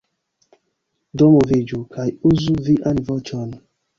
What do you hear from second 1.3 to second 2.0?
moviĝu,